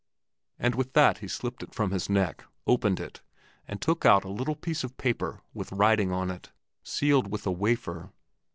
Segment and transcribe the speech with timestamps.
[0.57, 3.21] and with that he slipped it from his neck, opened it,
[3.67, 6.49] and took out a little piece of paper with writing on it,
[6.81, 8.09] sealed with a wafer.